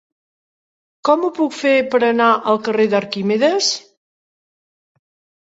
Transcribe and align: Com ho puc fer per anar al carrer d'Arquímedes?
Com 1.09 1.27
ho 1.27 1.29
puc 1.39 1.53
fer 1.57 1.73
per 1.91 1.99
anar 2.07 2.31
al 2.55 2.59
carrer 2.69 2.87
d'Arquímedes? 2.95 3.71